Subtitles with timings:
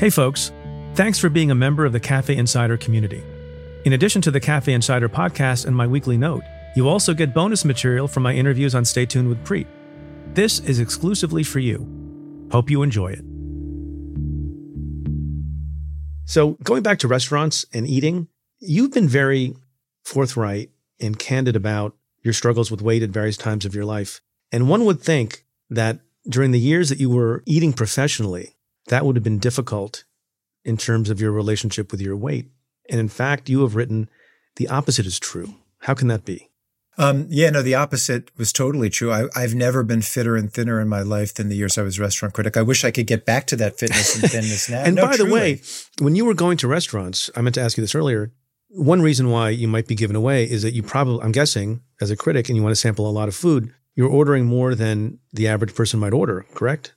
[0.00, 0.50] Hey, folks.
[0.94, 3.22] Thanks for being a member of the Cafe Insider community.
[3.84, 6.42] In addition to the Cafe Insider podcast and my weekly note,
[6.74, 9.66] you also get bonus material from my interviews on Stay Tuned with Preet.
[10.32, 11.86] This is exclusively for you.
[12.50, 13.22] Hope you enjoy it.
[16.24, 18.28] So, going back to restaurants and eating,
[18.58, 19.54] you've been very
[20.02, 24.22] forthright and candid about your struggles with weight at various times of your life.
[24.50, 28.56] And one would think that during the years that you were eating professionally,
[28.90, 30.04] that would have been difficult
[30.64, 32.50] in terms of your relationship with your weight.
[32.88, 34.10] And in fact, you have written
[34.56, 35.54] the opposite is true.
[35.78, 36.50] How can that be?
[36.98, 39.10] Um, yeah, no, the opposite was totally true.
[39.10, 41.98] I, have never been fitter and thinner in my life than the years I was
[41.98, 42.56] restaurant critic.
[42.56, 44.82] I wish I could get back to that fitness and thinness now.
[44.82, 45.28] and no, by truly.
[45.28, 45.60] the way,
[46.00, 48.32] when you were going to restaurants, I meant to ask you this earlier.
[48.68, 52.10] One reason why you might be given away is that you probably, I'm guessing, as
[52.10, 55.20] a critic, and you want to sample a lot of food, you're ordering more than
[55.32, 56.94] the average person might order, correct?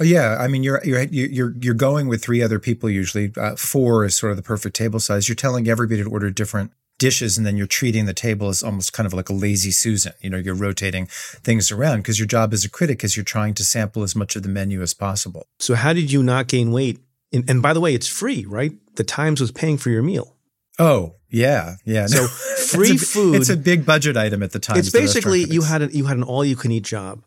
[0.00, 3.32] Yeah, I mean you're you're you're you're going with three other people usually.
[3.36, 5.28] Uh, four is sort of the perfect table size.
[5.28, 8.92] You're telling everybody to order different dishes and then you're treating the table as almost
[8.92, 10.12] kind of like a lazy Susan.
[10.20, 13.54] You know, you're rotating things around because your job as a critic is you're trying
[13.54, 15.46] to sample as much of the menu as possible.
[15.58, 17.00] So how did you not gain weight?
[17.32, 18.72] And, and by the way, it's free, right?
[18.94, 20.36] The Times was paying for your meal.
[20.78, 22.06] Oh, yeah, yeah.
[22.06, 22.26] So
[22.68, 23.34] free it's a, food.
[23.36, 24.78] It's a big budget item at the time.
[24.78, 27.24] It's basically you had a, you had an all you can eat job,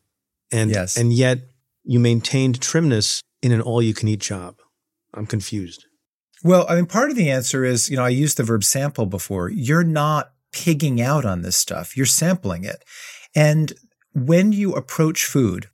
[0.51, 0.97] and yes.
[0.97, 1.39] and yet
[1.87, 4.57] you maintained trimness in an all you can eat job.
[5.13, 5.85] I'm confused.
[6.43, 9.05] Well, I mean, part of the answer is, you know, I used the verb sample
[9.05, 9.49] before.
[9.49, 11.97] You're not pigging out on this stuff.
[11.97, 12.83] You're sampling it.
[13.35, 13.73] And
[14.13, 15.69] when you approach food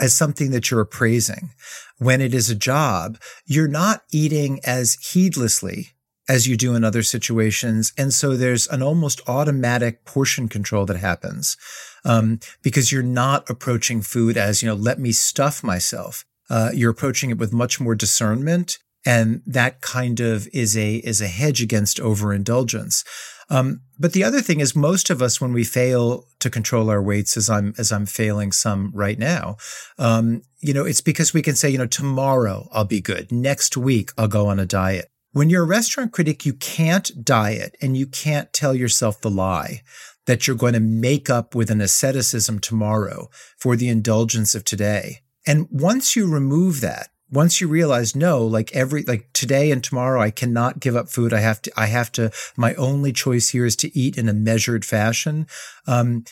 [0.00, 1.50] as something that you're appraising,
[1.98, 5.88] when it is a job, you're not eating as heedlessly
[6.28, 7.92] as you do in other situations.
[7.98, 11.56] And so there's an almost automatic portion control that happens
[12.04, 16.24] um, because you're not approaching food as, you know, let me stuff myself.
[16.50, 18.78] Uh, you're approaching it with much more discernment.
[19.06, 23.04] And that kind of is a, is a hedge against overindulgence.
[23.50, 27.02] Um, but the other thing is most of us, when we fail to control our
[27.02, 29.58] weights, as I'm, as I'm failing some right now,
[29.98, 33.30] um, you know, it's because we can say, you know, tomorrow I'll be good.
[33.30, 35.08] Next week I'll go on a diet.
[35.32, 39.82] When you're a restaurant critic, you can't diet and you can't tell yourself the lie
[40.26, 45.20] that you're going to make up with an asceticism tomorrow for the indulgence of today.
[45.46, 50.20] And once you remove that, once you realize no like every like today and tomorrow
[50.20, 51.32] i cannot give up food.
[51.32, 54.34] I have to i have to my only choice here is to eat in a
[54.34, 55.46] measured fashion.
[55.86, 56.24] Um,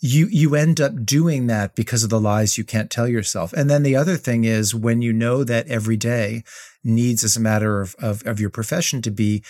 [0.00, 3.52] you you end up doing that because of the lies you can't tell yourself.
[3.52, 6.44] And then the other thing is when you know that every day
[6.84, 9.42] needs as a matter of, of, of your profession to be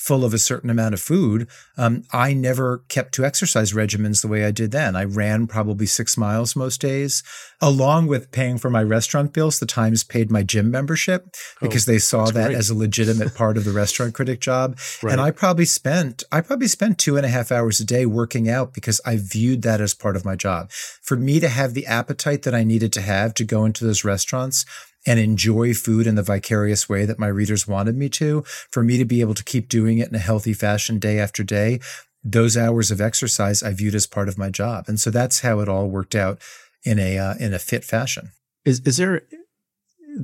[0.00, 1.46] full of a certain amount of food,
[1.76, 4.96] um, I never kept to exercise regimens the way I did then.
[4.96, 7.22] I ran probably six miles most days,
[7.60, 9.58] along with paying for my restaurant bills.
[9.58, 12.56] The Times paid my gym membership because oh, they saw that great.
[12.56, 14.78] as a legitimate part of the restaurant critic job.
[15.02, 15.12] Right.
[15.12, 18.48] And I probably spent I probably spent two and a half hours a day working
[18.48, 20.70] out because I viewed that as part of my job.
[20.70, 24.02] For me to have the appetite that I needed to have to go into those
[24.02, 24.64] restaurants
[25.06, 28.98] and enjoy food in the vicarious way that my readers wanted me to, for me
[28.98, 31.80] to be able to keep doing it in a healthy fashion day after day,
[32.22, 34.84] those hours of exercise I viewed as part of my job.
[34.88, 36.38] And so that's how it all worked out
[36.84, 38.32] in a uh, in a fit fashion.
[38.64, 39.22] Is is there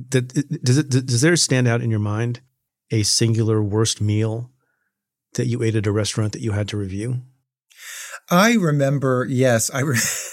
[0.09, 2.41] does it does there stand out in your mind
[2.91, 4.51] a singular worst meal
[5.33, 7.21] that you ate at a restaurant that you had to review?
[8.29, 9.81] I remember, yes, I.
[9.81, 9.97] Re-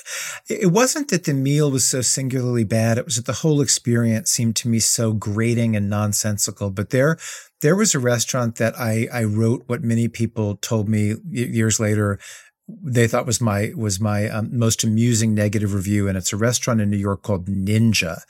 [0.49, 4.31] it wasn't that the meal was so singularly bad; it was that the whole experience
[4.31, 6.71] seemed to me so grating and nonsensical.
[6.71, 7.19] But there,
[7.63, 12.19] there was a restaurant that I I wrote what many people told me years later
[12.67, 16.81] they thought was my was my um, most amusing negative review, and it's a restaurant
[16.81, 18.23] in New York called Ninja,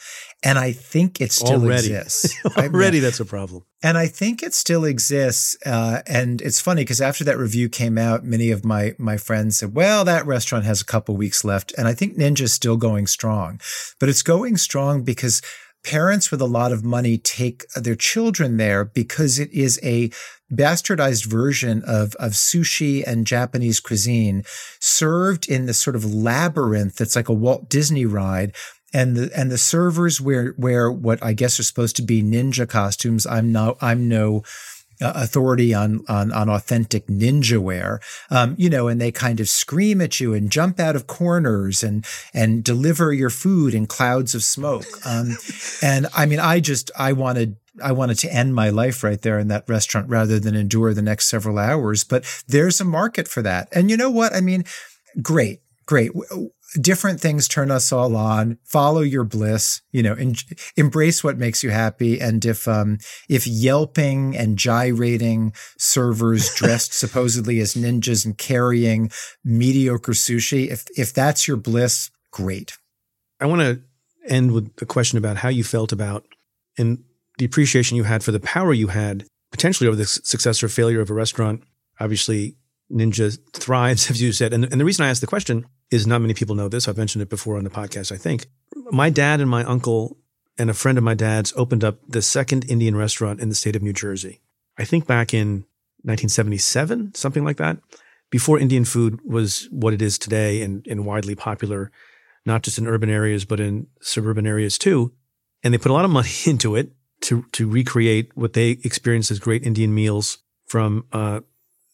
[0.43, 1.95] and I think it still Already.
[1.95, 2.35] exists.
[2.59, 3.65] Already, that's a problem.
[3.83, 5.57] And I think it still exists.
[5.65, 9.59] Uh, and it's funny because after that review came out, many of my my friends
[9.59, 12.77] said, "Well, that restaurant has a couple weeks left," and I think Ninja is still
[12.77, 13.61] going strong,
[14.01, 15.43] but it's going strong because
[15.85, 20.11] parents with a lot of money take their children there because it is a
[20.53, 24.45] bastardized version of, of sushi and Japanese cuisine
[24.81, 28.55] served in this sort of labyrinth that's like a Walt Disney ride.
[28.93, 32.69] And the, and the servers wear, wear what I guess are supposed to be ninja
[32.69, 33.27] costumes.
[33.27, 34.45] I'm no, I'm no,
[35.01, 38.01] uh, authority on, on, on authentic ninja wear,
[38.31, 41.83] um, you know, and they kind of scream at you and jump out of corners
[41.83, 44.85] and, and deliver your food in clouds of smoke.
[45.07, 45.37] Um,
[45.83, 49.39] and I mean, I just, I wanted, I wanted to end my life right there
[49.39, 52.05] in that restaurant rather than endure the next several hours.
[52.05, 53.69] But there's a market for that.
[53.73, 54.33] And you know what?
[54.35, 54.65] I mean,
[55.21, 56.13] great, great
[56.81, 58.59] different things turn us all on.
[58.65, 60.35] Follow your bliss, you know, en-
[60.77, 62.21] embrace what makes you happy.
[62.21, 62.99] And if, um,
[63.29, 69.11] if yelping and gyrating servers dressed supposedly as ninjas and carrying
[69.45, 72.77] mediocre sushi, if, if that's your bliss, great.
[73.41, 73.83] I want to
[74.29, 76.25] end with a question about how you felt about
[76.79, 77.05] and
[77.39, 81.01] the appreciation you had for the power you had potentially over the success or failure
[81.01, 81.63] of a restaurant.
[82.01, 82.57] Obviously,
[82.91, 84.53] Ninja thrives, as you said.
[84.53, 86.89] And, and the reason I asked the question is not many people know this.
[86.89, 88.47] I've mentioned it before on the podcast, I think.
[88.91, 90.19] My dad and my uncle
[90.59, 93.77] and a friend of my dad's opened up the second Indian restaurant in the state
[93.77, 94.41] of New Jersey.
[94.77, 95.67] I think back in
[96.03, 97.79] 1977, something like that,
[98.31, 101.93] before Indian food was what it is today and, and widely popular,
[102.45, 105.13] not just in urban areas, but in suburban areas too.
[105.63, 106.93] And they put a lot of money into it
[107.23, 111.41] to, to recreate what they experienced as great Indian meals from uh,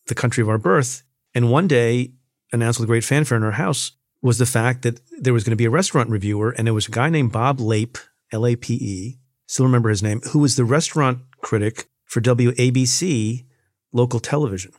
[0.07, 1.03] the country of our birth.
[1.35, 2.13] And one day,
[2.53, 3.93] announced with great fanfare in our house,
[4.23, 6.89] was the fact that there was going to be a restaurant reviewer, and it was
[6.89, 7.99] a guy named Bob Lape,
[8.33, 13.47] L A P E, still remember his name, who was the restaurant critic for WABC
[13.93, 14.73] local television.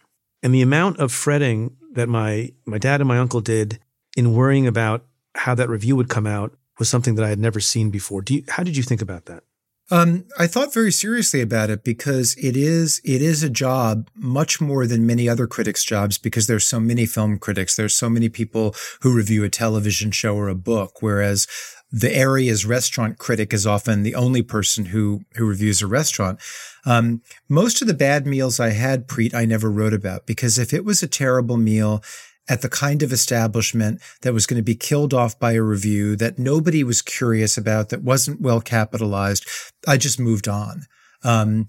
[0.44, 3.79] And the amount of fretting that my, my dad and my uncle did
[4.15, 7.59] in worrying about how that review would come out was something that I had never
[7.59, 8.23] seen before.
[8.27, 9.44] You, how did you think about that?
[9.92, 14.62] Um, I thought very seriously about it because it is it is a job much
[14.62, 18.30] more than many other critics' jobs because there's so many film critics, there's so many
[18.30, 21.46] people who review a television show or a book, whereas
[21.92, 26.40] the area's restaurant critic is often the only person who who reviews a restaurant.
[26.86, 30.74] Um, most of the bad meals I had, Preet, I never wrote about because if
[30.74, 32.02] it was a terrible meal
[32.50, 36.16] at the kind of establishment that was going to be killed off by a review
[36.16, 39.46] that nobody was curious about, that wasn't well capitalized.
[39.88, 40.84] I just moved on.
[41.24, 41.68] Um,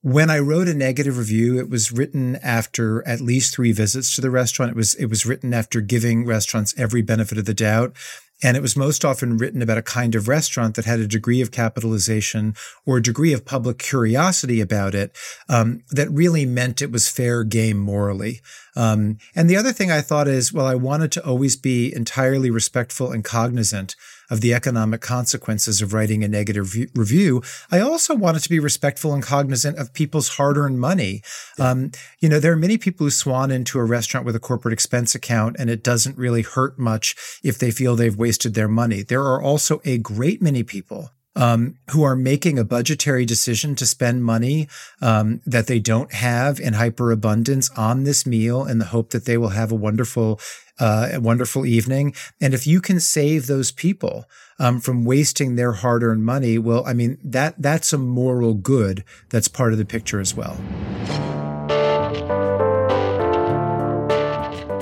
[0.00, 4.20] when I wrote a negative review, it was written after at least three visits to
[4.20, 4.72] the restaurant.
[4.72, 7.96] It was, it was written after giving restaurants every benefit of the doubt.
[8.42, 11.40] And it was most often written about a kind of restaurant that had a degree
[11.40, 12.54] of capitalization
[12.84, 15.16] or a degree of public curiosity about it
[15.48, 18.40] um, that really meant it was fair game morally.
[18.74, 22.50] Um, and the other thing I thought is, well, I wanted to always be entirely
[22.50, 23.94] respectful and cognizant
[24.30, 27.42] of the economic consequences of writing a negative re- review.
[27.70, 31.22] I also wanted to be respectful and cognizant of people's hard earned money.
[31.58, 34.72] Um, you know, there are many people who swan into a restaurant with a corporate
[34.72, 39.02] expense account and it doesn't really hurt much if they feel they've wasted their money.
[39.02, 43.86] There are also a great many people um, who are making a budgetary decision to
[43.86, 44.68] spend money
[45.00, 49.36] um, that they don't have in hyperabundance on this meal in the hope that they
[49.36, 50.40] will have a wonderful,
[50.78, 52.14] uh, wonderful evening.
[52.40, 54.26] And if you can save those people
[54.58, 59.48] um, from wasting their hard-earned money, well, I mean that that's a moral good that's
[59.48, 60.56] part of the picture as well.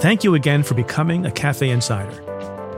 [0.01, 2.30] Thank you again for becoming a Cafe Insider.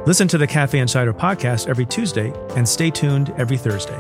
[0.04, 3.96] Listen to the Cafe Insider podcast every Tuesday and stay tuned every Thursday.